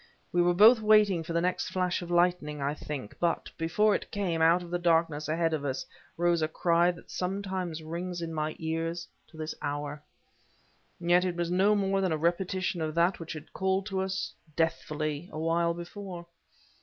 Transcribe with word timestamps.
We 0.33 0.41
were 0.41 0.55
both 0.55 0.81
waiting 0.81 1.21
for 1.23 1.31
the 1.33 1.41
next 1.41 1.69
flash 1.69 2.01
of 2.01 2.09
lightning, 2.09 2.59
I 2.59 2.73
think, 2.73 3.19
but, 3.19 3.51
before 3.55 3.93
it 3.93 4.09
came, 4.09 4.41
out 4.41 4.63
of 4.63 4.71
the 4.71 4.79
darkness 4.79 5.27
ahead 5.29 5.53
of 5.53 5.63
us 5.63 5.85
rose 6.17 6.41
a 6.41 6.47
cry 6.47 6.89
that 6.89 7.11
sometimes 7.11 7.83
rings 7.83 8.19
in 8.19 8.33
my 8.33 8.55
ears 8.57 9.07
to 9.27 9.37
this 9.37 9.53
hour. 9.61 10.01
Yet 10.99 11.23
it 11.23 11.35
was 11.35 11.51
no 11.51 11.75
more 11.75 12.01
than 12.01 12.11
a 12.11 12.17
repetition 12.17 12.81
of 12.81 12.95
that 12.95 13.19
which 13.19 13.33
had 13.33 13.53
called 13.53 13.85
to 13.89 13.99
us, 14.01 14.33
deathfully, 14.55 15.29
awhile 15.31 15.75
before. 15.75 16.25